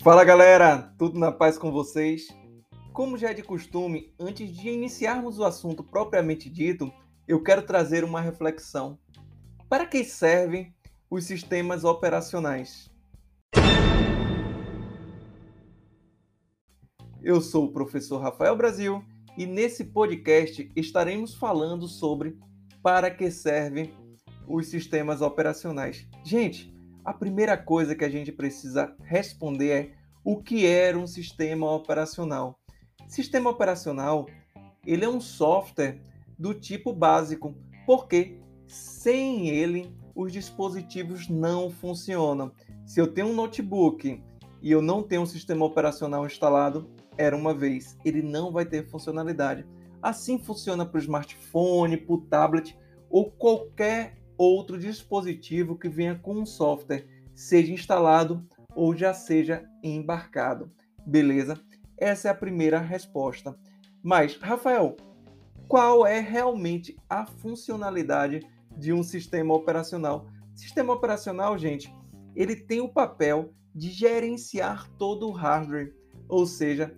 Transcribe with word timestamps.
Fala 0.00 0.24
galera, 0.24 0.94
tudo 0.96 1.18
na 1.18 1.30
paz 1.30 1.58
com 1.58 1.70
vocês? 1.70 2.28
Como 2.94 3.18
já 3.18 3.30
é 3.30 3.34
de 3.34 3.42
costume, 3.42 4.12
antes 4.18 4.50
de 4.50 4.70
iniciarmos 4.70 5.38
o 5.38 5.44
assunto 5.44 5.84
propriamente 5.84 6.48
dito, 6.48 6.90
eu 7.26 7.42
quero 7.42 7.60
trazer 7.60 8.04
uma 8.04 8.20
reflexão. 8.20 8.98
Para 9.68 9.84
que 9.84 10.02
servem 10.02 10.74
os 11.10 11.24
sistemas 11.24 11.84
operacionais? 11.84 12.90
Eu 17.22 17.40
sou 17.42 17.66
o 17.66 17.72
professor 17.72 18.18
Rafael 18.18 18.56
Brasil 18.56 19.04
e 19.36 19.44
nesse 19.44 19.84
podcast 19.84 20.72
estaremos 20.74 21.34
falando 21.34 21.86
sobre 21.86 22.38
para 22.82 23.10
que 23.10 23.30
servem 23.30 23.92
os 24.48 24.66
sistemas 24.68 25.20
operacionais. 25.20 26.08
Gente, 26.24 26.74
a 27.04 27.12
primeira 27.12 27.56
coisa 27.56 27.94
que 27.94 28.04
a 28.04 28.08
gente 28.08 28.32
precisa 28.32 28.94
responder 29.02 29.70
é 29.70 29.90
o 30.24 30.42
que 30.42 30.66
era 30.66 30.98
um 30.98 31.06
sistema 31.06 31.70
operacional. 31.70 32.58
Sistema 33.06 33.50
operacional, 33.50 34.26
ele 34.86 35.04
é 35.04 35.08
um 35.08 35.20
software 35.20 36.00
do 36.38 36.52
tipo 36.52 36.92
básico, 36.92 37.54
porque 37.86 38.38
sem 38.66 39.48
ele 39.48 39.94
os 40.14 40.32
dispositivos 40.32 41.28
não 41.28 41.70
funcionam. 41.70 42.52
Se 42.84 43.00
eu 43.00 43.06
tenho 43.06 43.28
um 43.28 43.34
notebook 43.34 44.22
e 44.60 44.70
eu 44.70 44.82
não 44.82 45.02
tenho 45.02 45.22
um 45.22 45.26
sistema 45.26 45.64
operacional 45.64 46.26
instalado, 46.26 46.90
era 47.16 47.36
uma 47.36 47.54
vez, 47.54 47.96
ele 48.04 48.22
não 48.22 48.52
vai 48.52 48.64
ter 48.64 48.88
funcionalidade. 48.88 49.66
Assim 50.02 50.38
funciona 50.38 50.84
para 50.84 50.98
o 50.98 51.00
smartphone, 51.00 51.96
para 51.96 52.14
o 52.14 52.20
tablet 52.20 52.76
ou 53.10 53.30
qualquer 53.30 54.17
outro 54.38 54.78
dispositivo 54.78 55.76
que 55.76 55.88
venha 55.88 56.14
com 56.14 56.36
um 56.36 56.46
software, 56.46 57.06
seja 57.34 57.72
instalado 57.72 58.46
ou 58.74 58.94
já 58.94 59.12
seja 59.12 59.68
embarcado. 59.82 60.72
Beleza? 61.04 61.60
Essa 61.98 62.28
é 62.28 62.30
a 62.30 62.34
primeira 62.34 62.78
resposta. 62.78 63.58
Mas, 64.02 64.36
Rafael, 64.36 64.96
qual 65.66 66.06
é 66.06 66.20
realmente 66.20 66.96
a 67.10 67.26
funcionalidade 67.26 68.40
de 68.76 68.92
um 68.92 69.02
sistema 69.02 69.52
operacional? 69.52 70.26
Sistema 70.54 70.92
operacional, 70.92 71.58
gente, 71.58 71.92
ele 72.34 72.54
tem 72.54 72.80
o 72.80 72.88
papel 72.88 73.52
de 73.74 73.90
gerenciar 73.90 74.88
todo 74.92 75.28
o 75.28 75.32
hardware, 75.32 75.94
ou 76.28 76.46
seja, 76.46 76.94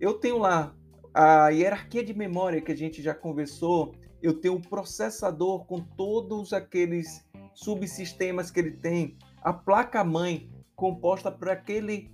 eu 0.00 0.14
tenho 0.14 0.38
lá 0.38 0.74
a 1.12 1.48
hierarquia 1.48 2.04
de 2.04 2.14
memória 2.14 2.60
que 2.60 2.72
a 2.72 2.76
gente 2.76 3.02
já 3.02 3.14
conversou, 3.14 3.94
eu 4.22 4.34
tenho 4.34 4.54
o 4.54 4.62
processador 4.62 5.64
com 5.64 5.80
todos 5.80 6.52
aqueles 6.52 7.24
subsistemas 7.54 8.50
que 8.50 8.60
ele 8.60 8.72
tem, 8.72 9.16
a 9.42 9.52
placa-mãe 9.52 10.50
composta 10.74 11.30
por 11.30 11.48
aquele 11.48 12.10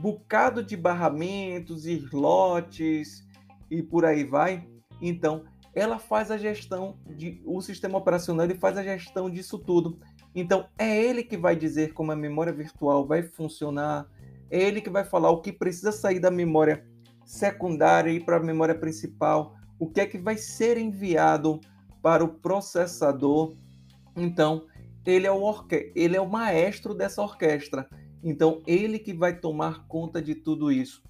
bocado 0.00 0.62
de 0.62 0.76
barramentos, 0.76 1.86
slots 1.86 3.26
e 3.70 3.82
por 3.82 4.04
aí 4.04 4.24
vai. 4.24 4.66
Então, 5.00 5.44
ela 5.74 5.98
faz 5.98 6.30
a 6.30 6.38
gestão 6.38 6.98
de 7.06 7.40
o 7.44 7.60
sistema 7.60 7.98
operacional, 7.98 8.44
ele 8.46 8.54
faz 8.54 8.78
a 8.78 8.82
gestão 8.82 9.28
disso 9.28 9.58
tudo. 9.58 9.98
Então, 10.34 10.68
é 10.78 11.02
ele 11.02 11.22
que 11.22 11.36
vai 11.36 11.54
dizer 11.54 11.92
como 11.92 12.12
a 12.12 12.16
memória 12.16 12.52
virtual 12.52 13.06
vai 13.06 13.22
funcionar, 13.22 14.08
é 14.50 14.58
ele 14.58 14.80
que 14.80 14.90
vai 14.90 15.04
falar 15.04 15.30
o 15.30 15.40
que 15.40 15.52
precisa 15.52 15.92
sair 15.92 16.20
da 16.20 16.30
memória 16.30 16.86
secundária 17.24 18.10
e 18.10 18.20
para 18.20 18.36
a 18.36 18.42
memória 18.42 18.74
principal, 18.74 19.56
o 19.78 19.88
que 19.88 20.00
é 20.00 20.06
que 20.06 20.18
vai 20.18 20.36
ser 20.36 20.78
enviado 20.78 21.60
para 22.02 22.24
o 22.24 22.28
processador. 22.28 23.54
Então, 24.16 24.66
ele 25.04 25.26
é 25.26 25.30
o, 25.30 25.42
orque 25.42 25.92
ele 25.94 26.16
é 26.16 26.20
o 26.20 26.28
maestro 26.28 26.94
dessa 26.94 27.22
orquestra. 27.22 27.88
Então, 28.22 28.62
ele 28.66 28.98
que 28.98 29.12
vai 29.12 29.38
tomar 29.38 29.86
conta 29.86 30.20
de 30.20 30.34
tudo 30.34 30.72
isso. 30.72 31.02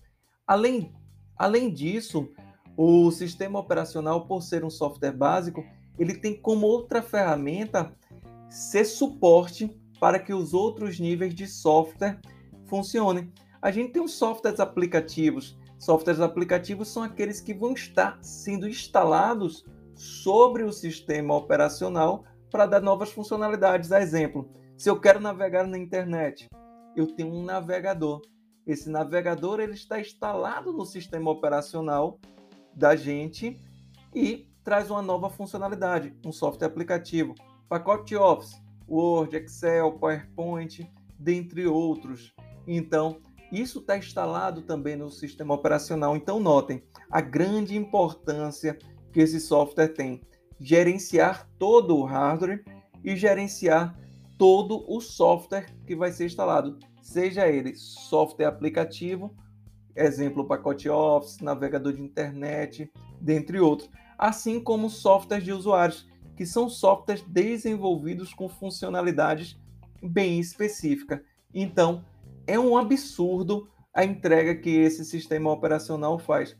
Além, 0.46 0.92
além 1.36 1.72
disso, 1.72 2.28
o 2.76 3.10
sistema 3.10 3.58
operacional, 3.58 4.26
por 4.26 4.42
ser 4.42 4.64
um 4.64 4.70
software 4.70 5.12
básico, 5.12 5.64
ele 5.98 6.14
tem 6.14 6.34
como 6.34 6.66
outra 6.66 7.00
ferramenta 7.00 7.94
ser 8.50 8.84
suporte 8.84 9.74
para 9.98 10.18
que 10.18 10.32
os 10.32 10.52
outros 10.52 11.00
níveis 11.00 11.34
de 11.34 11.46
software 11.46 12.20
funcionem. 12.66 13.32
A 13.62 13.70
gente 13.70 13.92
tem 13.92 14.02
os 14.02 14.12
softwares 14.12 14.60
aplicativos. 14.60 15.56
Softwares 15.78 16.20
aplicativos 16.20 16.88
são 16.88 17.02
aqueles 17.02 17.40
que 17.40 17.52
vão 17.52 17.72
estar 17.72 18.18
sendo 18.22 18.68
instalados 18.68 19.64
sobre 19.94 20.62
o 20.62 20.72
sistema 20.72 21.34
operacional 21.34 22.24
para 22.50 22.66
dar 22.66 22.80
novas 22.80 23.10
funcionalidades. 23.10 23.92
A 23.92 24.00
exemplo, 24.00 24.50
se 24.76 24.88
eu 24.88 25.00
quero 25.00 25.20
navegar 25.20 25.66
na 25.66 25.78
internet, 25.78 26.46
eu 26.94 27.06
tenho 27.06 27.32
um 27.32 27.44
navegador. 27.44 28.22
Esse 28.66 28.90
navegador 28.90 29.60
ele 29.60 29.74
está 29.74 30.00
instalado 30.00 30.72
no 30.72 30.84
sistema 30.84 31.30
operacional 31.30 32.18
da 32.74 32.96
gente 32.96 33.62
e 34.14 34.48
traz 34.64 34.90
uma 34.90 35.02
nova 35.02 35.30
funcionalidade, 35.30 36.14
um 36.24 36.32
software 36.32 36.66
aplicativo, 36.66 37.34
pacote 37.68 38.16
Office, 38.16 38.60
Word, 38.88 39.36
Excel, 39.36 39.92
PowerPoint, 39.92 40.90
dentre 41.18 41.66
outros. 41.66 42.34
Então, 42.66 43.20
isso 43.52 43.80
está 43.80 43.96
instalado 43.96 44.62
também 44.62 44.96
no 44.96 45.10
sistema 45.10 45.54
operacional. 45.54 46.16
Então, 46.16 46.40
notem 46.40 46.82
a 47.10 47.20
grande 47.20 47.76
importância 47.76 48.78
que 49.12 49.20
esse 49.20 49.40
software 49.40 49.88
tem. 49.88 50.20
Gerenciar 50.60 51.48
todo 51.58 51.96
o 51.96 52.04
hardware 52.04 52.64
e 53.04 53.16
gerenciar 53.16 53.96
todo 54.36 54.84
o 54.88 55.00
software 55.00 55.66
que 55.86 55.96
vai 55.96 56.12
ser 56.12 56.26
instalado, 56.26 56.78
seja 57.00 57.48
ele 57.48 57.74
software 57.74 58.46
aplicativo, 58.46 59.34
exemplo 59.94 60.46
pacote 60.46 60.88
Office, 60.88 61.40
navegador 61.40 61.92
de 61.92 62.02
internet, 62.02 62.90
dentre 63.20 63.58
outros, 63.58 63.90
assim 64.18 64.60
como 64.60 64.90
softwares 64.90 65.44
de 65.44 65.52
usuários, 65.52 66.06
que 66.36 66.44
são 66.44 66.68
softwares 66.68 67.22
desenvolvidos 67.26 68.34
com 68.34 68.48
funcionalidades 68.48 69.58
bem 70.02 70.38
específicas. 70.38 71.20
Então, 71.54 72.04
é 72.46 72.58
um 72.58 72.76
absurdo 72.76 73.68
a 73.92 74.04
entrega 74.04 74.54
que 74.54 74.70
esse 74.70 75.04
sistema 75.04 75.50
operacional 75.50 76.18
faz. 76.18 76.56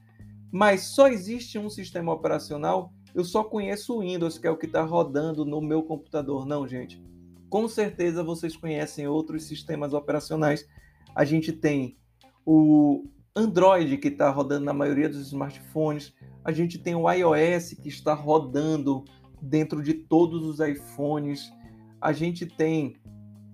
Mas 0.50 0.82
só 0.94 1.08
existe 1.08 1.58
um 1.58 1.68
sistema 1.68 2.12
operacional, 2.12 2.92
eu 3.14 3.24
só 3.24 3.44
conheço 3.44 3.94
o 3.94 4.00
Windows, 4.00 4.38
que 4.38 4.46
é 4.46 4.50
o 4.50 4.56
que 4.56 4.66
está 4.66 4.82
rodando 4.82 5.44
no 5.44 5.60
meu 5.60 5.82
computador. 5.82 6.46
Não, 6.46 6.66
gente. 6.66 7.02
Com 7.48 7.68
certeza 7.68 8.22
vocês 8.22 8.56
conhecem 8.56 9.06
outros 9.06 9.44
sistemas 9.44 9.92
operacionais. 9.92 10.66
A 11.14 11.24
gente 11.24 11.52
tem 11.52 11.96
o 12.44 13.04
Android, 13.34 13.98
que 13.98 14.08
está 14.08 14.30
rodando 14.30 14.64
na 14.64 14.72
maioria 14.72 15.08
dos 15.08 15.26
smartphones. 15.28 16.14
A 16.44 16.52
gente 16.52 16.78
tem 16.78 16.94
o 16.94 17.10
iOS, 17.10 17.74
que 17.74 17.88
está 17.88 18.14
rodando 18.14 19.04
dentro 19.42 19.82
de 19.82 19.94
todos 19.94 20.44
os 20.46 20.60
iPhones. 20.60 21.52
A 22.00 22.12
gente 22.12 22.46
tem 22.46 22.96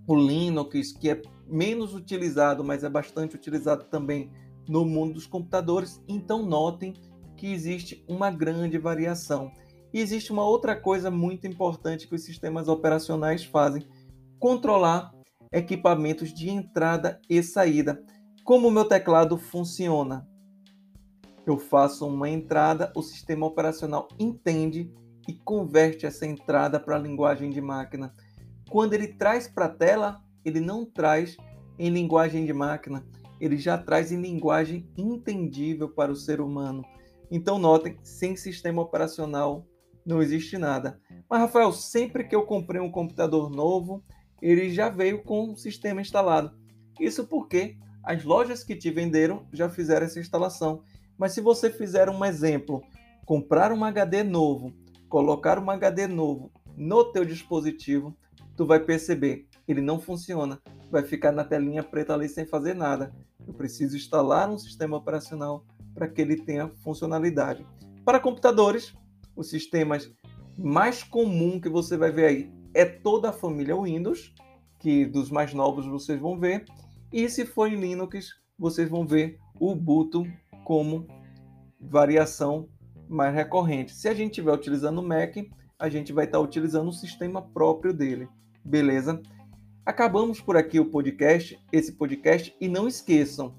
o 0.06 0.15
Linux, 0.15 0.92
que 0.92 1.10
é 1.10 1.22
menos 1.47 1.94
utilizado, 1.94 2.64
mas 2.64 2.84
é 2.84 2.88
bastante 2.88 3.34
utilizado 3.34 3.84
também 3.84 4.30
no 4.69 4.84
mundo 4.84 5.14
dos 5.14 5.26
computadores. 5.26 6.03
Então, 6.08 6.44
notem 6.44 6.94
que 7.36 7.53
existe 7.53 8.04
uma 8.08 8.30
grande 8.30 8.78
variação. 8.78 9.50
E 9.92 10.00
existe 10.00 10.32
uma 10.32 10.47
outra 10.47 10.75
coisa 10.75 11.10
muito 11.10 11.47
importante 11.47 12.08
que 12.08 12.14
os 12.14 12.25
sistemas 12.25 12.69
operacionais 12.69 13.44
fazem: 13.44 13.86
controlar 14.38 15.12
equipamentos 15.53 16.32
de 16.32 16.48
entrada 16.48 17.20
e 17.28 17.42
saída. 17.42 18.03
Como 18.44 18.69
o 18.69 18.70
meu 18.70 18.86
teclado 18.86 19.36
funciona? 19.36 20.26
Eu 21.44 21.59
faço 21.59 22.06
uma 22.06 22.28
entrada, 22.28 22.92
o 22.97 23.03
sistema 23.03 23.47
operacional 23.47 24.09
entende 24.19 24.91
e 25.28 25.34
converte 25.34 26.06
essa 26.06 26.26
entrada 26.26 26.80
para 26.80 26.97
a 26.97 26.98
linguagem 26.98 27.50
de 27.50 27.60
máquina. 27.60 28.14
Quando 28.71 28.95
ele 28.95 29.09
traz 29.09 29.47
para 29.47 29.66
a 29.66 29.68
tela, 29.68 30.22
ele 30.44 30.60
não 30.60 30.84
traz 30.84 31.36
em 31.78 31.91
linguagem 31.91 32.44
de 32.44 32.53
máquina, 32.53 33.04
ele 33.41 33.56
já 33.56 33.77
traz 33.77 34.12
em 34.12 34.21
linguagem 34.21 34.89
entendível 34.97 35.89
para 35.89 36.12
o 36.12 36.16
ser 36.16 36.41
humano. 36.41 36.84
Então 37.30 37.59
notem, 37.59 37.98
sem 38.03 38.36
sistema 38.36 38.83
operacional 38.83 39.66
não 40.04 40.21
existe 40.21 40.59
nada. 40.59 41.00
Mas 41.28 41.41
Rafael, 41.41 41.72
sempre 41.72 42.24
que 42.24 42.34
eu 42.34 42.44
comprei 42.44 42.80
um 42.80 42.91
computador 42.91 43.50
novo, 43.50 44.04
ele 44.41 44.71
já 44.71 44.89
veio 44.89 45.22
com 45.22 45.50
um 45.50 45.56
sistema 45.56 46.00
instalado. 46.00 46.53
Isso 47.00 47.27
porque 47.27 47.77
as 48.04 48.24
lojas 48.24 48.65
que 48.65 48.77
te 48.77 48.91
venderam 48.91 49.47
já 49.53 49.68
fizeram 49.68 50.06
essa 50.06 50.21
instalação. 50.21 50.83
Mas 51.16 51.33
se 51.33 51.41
você 51.41 51.71
fizer 51.71 52.09
um 52.09 52.24
exemplo, 52.24 52.83
comprar 53.24 53.72
um 53.72 53.84
HD 53.84 54.22
novo, 54.22 54.72
colocar 55.09 55.59
um 55.59 55.71
HD 55.71 56.06
novo 56.06 56.50
no 56.77 57.04
teu 57.12 57.24
dispositivo, 57.24 58.16
tu 58.56 58.66
vai 58.66 58.80
perceber, 58.80 59.47
ele 59.66 59.80
não 59.80 60.00
funciona. 60.00 60.60
Vai 60.91 61.03
ficar 61.03 61.32
na 61.32 61.44
telinha 61.44 61.82
preta 61.82 62.14
ali 62.14 62.28
sem 62.28 62.47
fazer 62.47 62.74
nada. 62.74 63.14
Eu 63.47 63.54
preciso 63.54 63.97
instalar 63.97 64.48
um 64.50 64.59
sistema 64.59 64.97
operacional 64.97 65.64
para 65.94 66.09
que 66.09 66.20
ele 66.20 66.36
tenha 66.36 66.68
funcionalidade. 66.82 67.66
Para 68.04 68.20
computadores, 68.20 68.94
os 69.36 69.48
sistemas 69.48 70.12
mais 70.59 71.03
comum 71.03 71.60
que 71.60 71.68
você 71.68 71.97
vai 71.97 72.10
ver 72.10 72.26
aí 72.26 72.53
é 72.74 72.84
toda 72.84 73.30
a 73.30 73.32
família 73.32 73.76
Windows, 73.76 74.34
que 74.78 75.06
dos 75.06 75.30
mais 75.30 75.54
novos 75.54 75.86
vocês 75.86 76.20
vão 76.20 76.38
ver, 76.38 76.64
e 77.12 77.28
se 77.28 77.44
for 77.44 77.70
em 77.70 77.78
Linux, 77.78 78.41
vocês 78.59 78.88
vão 78.88 79.06
ver 79.06 79.38
o 79.60 79.72
Ubuntu 79.72 80.26
como 80.64 81.06
variação 81.80 82.68
mais 83.09 83.34
recorrente. 83.34 83.92
Se 83.92 84.09
a 84.09 84.14
gente 84.14 84.30
estiver 84.30 84.53
utilizando 84.53 84.98
o 84.98 85.06
Mac, 85.06 85.36
a 85.78 85.88
gente 85.88 86.12
vai 86.12 86.24
estar 86.24 86.41
utilizando 86.41 86.88
o 86.88 86.92
sistema 86.92 87.42
próprio 87.42 87.92
dele, 87.92 88.28
beleza? 88.64 89.20
Acabamos 89.84 90.41
por 90.41 90.57
aqui 90.57 90.79
o 90.79 90.89
podcast, 90.89 91.61
esse 91.73 91.93
podcast, 91.93 92.55
e 92.61 92.69
não 92.69 92.87
esqueçam, 92.87 93.53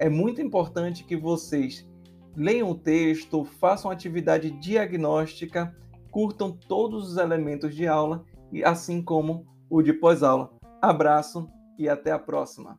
é 0.00 0.08
muito 0.08 0.42
importante 0.42 1.04
que 1.04 1.16
vocês 1.16 1.88
leiam 2.34 2.70
o 2.70 2.74
texto, 2.74 3.44
façam 3.44 3.88
atividade 3.88 4.50
diagnóstica, 4.50 5.72
curtam 6.10 6.50
todos 6.50 7.12
os 7.12 7.16
elementos 7.16 7.76
de 7.76 7.86
aula, 7.86 8.24
e 8.50 8.64
assim 8.64 9.00
como 9.00 9.46
o 9.70 9.80
de 9.80 9.92
pós-aula. 9.92 10.50
Abraço 10.82 11.48
e 11.78 11.88
até 11.88 12.10
a 12.10 12.18
próxima! 12.18 12.76